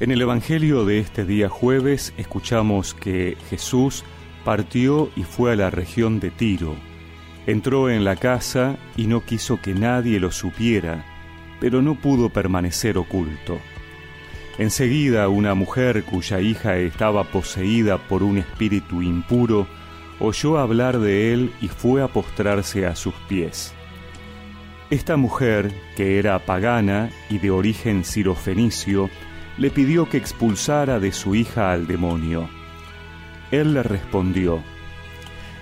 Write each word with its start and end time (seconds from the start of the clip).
En 0.00 0.10
el 0.10 0.22
Evangelio 0.22 0.86
de 0.86 0.98
este 0.98 1.26
día 1.26 1.50
jueves 1.50 2.14
escuchamos 2.16 2.94
que 2.94 3.36
Jesús 3.50 4.02
partió 4.46 5.10
y 5.14 5.24
fue 5.24 5.52
a 5.52 5.56
la 5.56 5.68
región 5.68 6.20
de 6.20 6.30
Tiro. 6.30 6.74
Entró 7.46 7.90
en 7.90 8.02
la 8.02 8.16
casa 8.16 8.78
y 8.96 9.08
no 9.08 9.22
quiso 9.26 9.60
que 9.60 9.74
nadie 9.74 10.18
lo 10.18 10.32
supiera, 10.32 11.04
pero 11.60 11.82
no 11.82 11.96
pudo 11.96 12.30
permanecer 12.30 12.96
oculto. 12.96 13.58
Enseguida 14.56 15.28
una 15.28 15.54
mujer 15.54 16.02
cuya 16.04 16.40
hija 16.40 16.78
estaba 16.78 17.24
poseída 17.24 17.98
por 17.98 18.22
un 18.22 18.38
espíritu 18.38 19.02
impuro 19.02 19.66
oyó 20.18 20.56
hablar 20.56 20.98
de 20.98 21.34
él 21.34 21.52
y 21.60 21.68
fue 21.68 22.02
a 22.02 22.08
postrarse 22.08 22.86
a 22.86 22.96
sus 22.96 23.12
pies. 23.28 23.74
Esta 24.88 25.18
mujer, 25.18 25.70
que 25.94 26.18
era 26.18 26.38
pagana 26.46 27.10
y 27.28 27.36
de 27.36 27.50
origen 27.50 28.02
sirofenicio, 28.02 29.10
le 29.58 29.70
pidió 29.70 30.08
que 30.08 30.16
expulsara 30.16 31.00
de 31.00 31.12
su 31.12 31.34
hija 31.34 31.72
al 31.72 31.86
demonio. 31.86 32.48
Él 33.50 33.74
le 33.74 33.82
respondió, 33.82 34.62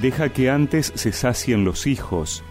Deja 0.00 0.30
que 0.30 0.50
antes 0.50 0.92
se 0.94 1.12
sacien 1.12 1.64
los 1.64 1.86
hijos. 1.86 2.42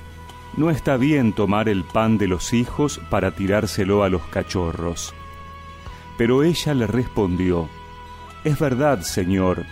No 0.58 0.70
está 0.70 0.98
bien 0.98 1.34
tomar 1.34 1.70
el 1.70 1.84
pan 1.84 2.17
de 2.17 2.27
los 2.27 2.53
hijos 2.53 2.99
para 3.09 3.31
tirárselo 3.31 4.03
a 4.03 4.09
los 4.09 4.22
cachorros. 4.27 5.13
Pero 6.17 6.44
ella 6.44 6.73
le 6.73 6.88
respondió, 6.88 7.67
Es 8.44 8.59
verdad, 8.59 9.02
Señor, 9.02 9.66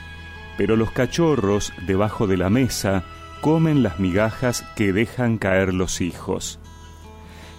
pero 0.58 0.76
los 0.76 0.92
cachorros 0.92 1.74
debajo 1.86 2.26
de 2.26 2.38
la 2.38 2.50
mesa 2.50 3.04
comen 3.42 3.84
las 3.84 4.00
migajas 4.00 4.64
que 4.76 4.92
dejan 4.94 5.38
caer 5.38 5.74
los 5.74 6.02
hijos. 6.02 6.60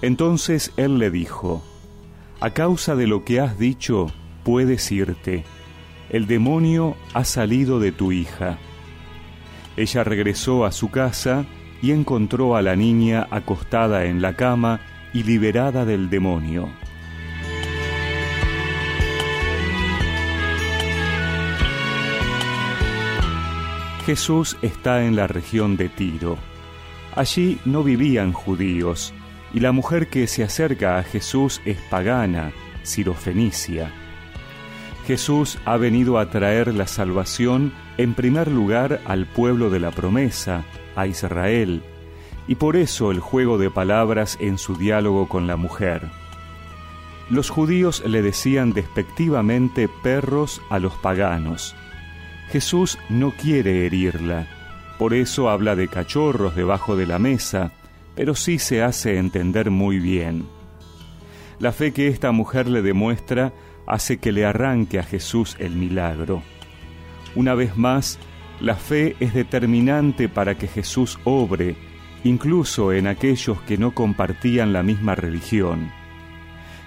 Entonces 0.03 0.73
él 0.77 0.99
le 0.99 1.11
dijo, 1.11 1.63
a 2.41 2.51
causa 2.51 2.97
de 2.97 3.07
lo 3.07 3.25
que 3.25 3.39
has 3.41 3.59
dicho, 3.59 4.07
puedes 4.45 4.91
irte. 4.91 5.45
El 6.09 6.27
demonio 6.27 6.97
ha 7.13 7.25
salido 7.25 7.79
de 7.81 7.93
tu 7.93 8.13
hija. 8.13 8.59
Ella 9.77 10.05
regresó 10.05 10.65
a 10.65 10.73
su 10.73 10.91
casa 10.91 11.45
y 11.83 11.93
encontró 11.93 12.57
a 12.57 12.63
la 12.63 12.77
niña 12.77 13.27
acostada 13.31 14.07
en 14.07 14.23
la 14.23 14.35
cama 14.35 14.81
y 15.13 15.23
liberada 15.23 15.85
del 15.85 16.11
demonio. 16.11 16.69
Jesús 24.07 24.57
está 24.63 25.05
en 25.05 25.15
la 25.15 25.27
región 25.27 25.77
de 25.77 25.89
Tiro. 25.89 26.39
Allí 27.15 27.59
no 27.65 27.85
vivían 27.85 28.33
judíos, 28.33 29.13
y 29.53 29.61
la 29.61 29.73
mujer 29.73 30.09
que 30.09 30.27
se 30.27 30.45
acerca 30.45 30.99
a 30.99 31.03
Jesús 31.03 31.61
es 31.65 31.79
pagana, 31.91 32.53
sirofenicia. 32.83 33.91
Jesús 35.07 35.59
ha 35.65 35.77
venido 35.77 36.19
a 36.19 36.31
traer 36.31 36.73
la 36.75 36.87
salvación 36.87 37.73
en 37.97 38.15
primer 38.15 38.49
lugar 38.51 39.01
al 39.07 39.27
pueblo 39.27 39.71
de 39.71 39.81
la 39.81 39.91
promesa, 39.91 40.65
a 40.95 41.07
Israel, 41.07 41.83
y 42.47 42.55
por 42.55 42.77
eso 42.77 43.11
el 43.11 43.21
juego 43.21 43.59
de 43.59 43.71
palabras 43.71 44.39
en 44.41 44.59
su 44.59 44.77
diálogo 44.77 45.29
con 45.29 45.47
la 45.47 45.57
mujer. 45.57 46.03
Los 47.29 47.49
judíos 47.49 48.03
le 48.07 48.23
decían 48.23 48.73
despectivamente 48.73 49.89
perros 50.03 50.61
a 50.69 50.79
los 50.79 50.95
paganos. 50.95 51.77
Jesús 52.51 52.99
no 53.09 53.31
quiere 53.33 53.87
herirla, 53.87 54.49
por 54.99 55.15
eso 55.15 55.49
habla 55.49 55.77
de 55.77 55.89
cachorros 55.89 56.57
debajo 56.57 56.97
de 56.97 57.07
la 57.07 57.19
mesa, 57.19 57.73
pero 58.15 58.35
sí 58.35 58.59
se 58.59 58.83
hace 58.83 59.19
entender 59.19 59.71
muy 59.71 59.99
bien. 59.99 60.47
La 61.59 61.73
fe 61.73 61.93
que 61.93 62.09
esta 62.09 62.33
mujer 62.33 62.69
le 62.69 62.83
demuestra 62.83 63.53
hace 63.87 64.19
que 64.19 64.33
le 64.33 64.45
arranque 64.45 64.99
a 64.99 65.03
Jesús 65.03 65.57
el 65.59 65.73
milagro. 65.73 66.43
Una 67.35 67.55
vez 67.55 67.77
más, 67.77 68.19
la 68.61 68.77
fe 68.77 69.17
es 69.21 69.35
determinante 69.35 70.29
para 70.29 70.57
que 70.57 70.69
Jesús 70.69 71.19
obre, 71.25 71.77
incluso 72.25 72.93
en 72.93 73.07
aquellos 73.07 73.61
que 73.63 73.79
no 73.79 73.95
compartían 73.95 74.73
la 74.73 74.83
misma 74.83 75.15
religión. 75.15 75.91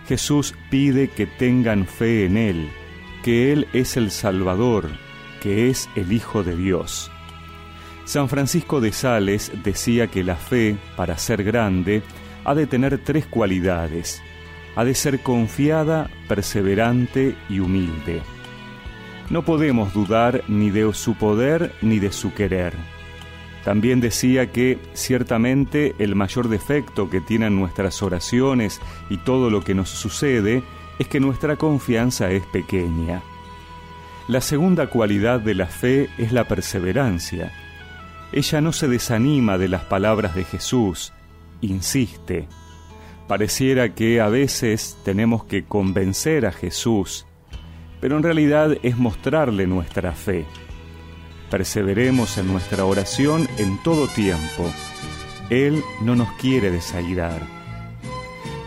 Jesús 0.08 0.54
pide 0.70 1.08
que 1.10 1.26
tengan 1.26 1.86
fe 1.86 2.26
en 2.26 2.38
Él, 2.38 2.70
que 3.24 3.54
Él 3.54 3.68
es 3.74 3.96
el 3.98 4.12
Salvador, 4.12 4.90
que 5.42 5.70
es 5.70 5.90
el 5.96 6.12
Hijo 6.12 6.44
de 6.44 6.56
Dios. 6.56 7.12
San 8.06 8.28
Francisco 8.28 8.82
de 8.82 8.92
Sales 8.92 9.52
decía 9.64 10.08
que 10.08 10.24
la 10.24 10.36
fe, 10.36 10.78
para 10.98 11.18
ser 11.18 11.44
grande, 11.44 12.04
ha 12.44 12.54
de 12.54 12.68
tener 12.68 12.98
tres 12.98 13.26
cualidades. 13.26 14.22
Ha 14.76 14.84
de 14.84 14.94
ser 14.94 15.22
confiada, 15.22 16.10
perseverante 16.28 17.36
y 17.48 17.60
humilde. 17.60 18.22
No 19.30 19.44
podemos 19.44 19.94
dudar 19.94 20.44
ni 20.50 20.70
de 20.70 20.92
su 20.94 21.16
poder 21.16 21.74
ni 21.82 22.00
de 22.00 22.12
su 22.12 22.34
querer. 22.34 22.74
También 23.64 24.02
decía 24.02 24.52
que 24.52 24.78
ciertamente 24.94 25.96
el 25.98 26.16
mayor 26.16 26.50
defecto 26.50 27.10
que 27.10 27.22
tienen 27.22 27.56
nuestras 27.56 28.04
oraciones 28.04 28.82
y 29.10 29.16
todo 29.18 29.50
lo 29.50 29.64
que 29.64 29.74
nos 29.74 29.90
sucede 29.90 30.62
es 31.00 31.08
que 31.08 31.22
nuestra 31.22 31.56
confianza 31.56 32.30
es 32.32 32.46
pequeña. 32.48 33.22
La 34.28 34.42
segunda 34.42 34.88
cualidad 34.88 35.40
de 35.40 35.56
la 35.56 35.68
fe 35.68 36.10
es 36.18 36.34
la 36.34 36.44
perseverancia 36.44 37.54
ella 38.34 38.62
no 38.62 38.74
se 38.74 38.88
desanima 38.88 39.58
de 39.58 39.68
las 39.68 39.84
palabras 39.84 40.34
de 40.34 40.44
Jesús, 40.44 41.14
insiste. 41.62 42.48
Pareciera 43.28 43.94
que 43.94 44.20
a 44.22 44.28
veces 44.28 44.98
tenemos 45.06 45.46
que 45.46 45.64
convencer 45.66 46.46
a 46.46 46.52
Jesús, 46.52 47.26
pero 48.02 48.18
en 48.18 48.24
realidad 48.24 48.76
es 48.82 48.98
mostrarle 48.98 49.68
nuestra 49.68 50.12
fe. 50.14 50.46
Perseveremos 51.52 52.40
en 52.40 52.48
nuestra 52.48 52.86
oración 52.86 53.48
en 53.60 53.82
todo 53.84 54.08
tiempo. 54.08 54.70
Él 55.52 55.84
no 56.02 56.16
nos 56.16 56.32
quiere 56.34 56.72
desairar. 56.72 57.42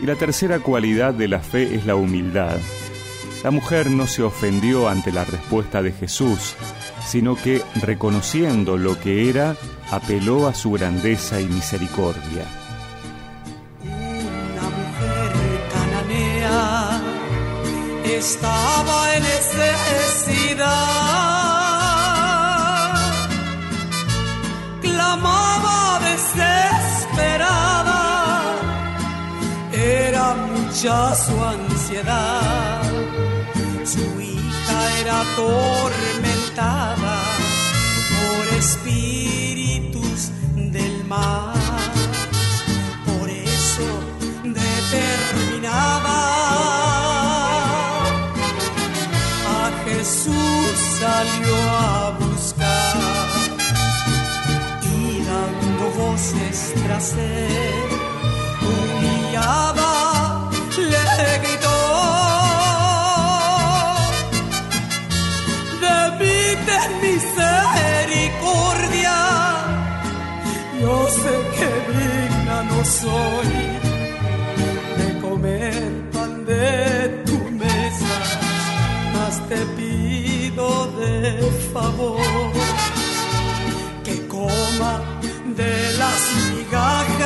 Y 0.00 0.06
la 0.06 0.15
tercera 0.15 0.60
cualidad 0.60 1.12
de 1.12 1.27
la 1.27 1.41
fe 1.41 1.75
es 1.75 1.84
la 1.87 1.97
humildad. 1.97 2.59
La 3.42 3.50
mujer 3.50 3.91
no 3.91 4.06
se 4.06 4.22
ofendió 4.22 4.88
ante 4.88 5.12
la 5.12 5.24
respuesta 5.24 5.82
de 5.82 5.92
Jesús, 5.92 6.54
sino 7.06 7.36
que, 7.36 7.62
reconociendo 7.82 8.76
lo 8.76 8.98
que 8.98 9.28
era, 9.28 9.56
apeló 9.91 10.48
a 10.48 10.54
su 10.54 10.72
grandeza 10.72 11.41
y 11.41 11.47
misericordia. 11.47 12.44
Una 13.82 14.62
mujer 14.62 15.32
cananea 15.72 17.00
estaba 18.04 19.06
mucha 30.76 31.14
su 31.14 31.42
ansiedad, 31.42 32.82
su 33.82 34.20
hija 34.20 34.98
era 35.00 35.25
tormentada 35.34 37.19
por 38.12 38.59
espíritus 38.59 40.31
del 40.54 41.03
mal. 41.04 41.54
Por 43.06 43.31
eso 43.31 43.88
determinaba 44.44 46.19
a 49.56 49.70
Jesús 49.86 50.76
salió 51.00 51.56
a 51.70 52.19
buscar 52.20 52.97
y 54.82 55.25
dando 55.25 55.84
voces 56.03 56.75
tras 56.84 57.15
él 57.15 57.89
humillaba 58.60 59.96
Yo 70.80 71.08
sé 71.08 71.34
que 71.56 71.70
digna 71.92 72.62
no 72.64 72.84
soy 72.84 73.50
de 74.98 75.08
comer 75.20 75.82
pan 76.12 76.44
de 76.44 77.22
tu 77.24 77.38
mesa, 77.50 78.16
mas 79.14 79.34
te 79.48 79.60
pido 79.76 80.68
de 80.98 81.50
favor 81.72 82.52
que 84.04 84.26
coma 84.28 84.94
de 85.56 85.74
las 85.98 86.20
migajas, 86.50 87.16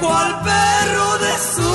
cual 0.00 0.30
perro 0.42 1.10
de 1.26 1.34
su 1.54 1.72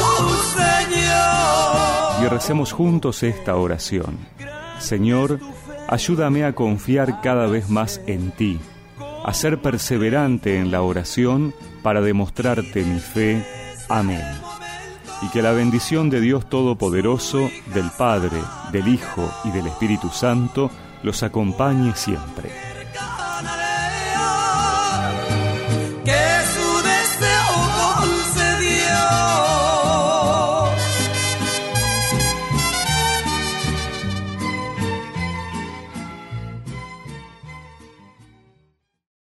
Señor. 0.58 2.24
Y 2.24 2.28
recemos 2.28 2.72
juntos 2.72 3.22
esta 3.24 3.56
oración. 3.56 4.18
Señor, 4.80 5.40
ayúdame 5.88 6.44
a 6.44 6.54
confiar 6.54 7.22
cada 7.22 7.48
vez 7.48 7.70
más 7.70 8.02
en 8.08 8.32
ti, 8.32 8.60
a 9.24 9.34
ser 9.34 9.62
perseverante 9.62 10.60
en 10.60 10.72
la 10.72 10.82
oración 10.82 11.54
para 11.82 12.02
demostrarte 12.02 12.84
mi 12.84 13.00
fe. 13.00 13.46
Amén. 13.90 14.24
y 15.24 15.30
que 15.30 15.42
la 15.42 15.52
bendición 15.52 16.12
de 16.12 16.22
Dios 16.22 16.48
Todopoderoso, 16.48 17.50
del 17.74 17.90
Padre, 17.98 18.38
del 18.72 18.88
Hijo 18.88 19.32
y 19.46 19.50
del 19.50 19.66
Espíritu 19.66 20.10
Santo 20.10 20.70
los 21.02 21.24
acompañe 21.24 21.96
siempre. 21.96 22.67